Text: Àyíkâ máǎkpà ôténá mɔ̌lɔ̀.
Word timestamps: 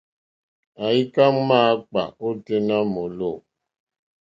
Àyíkâ 0.85 1.23
máǎkpà 1.47 2.03
ôténá 2.27 2.75
mɔ̌lɔ̀. 2.93 3.37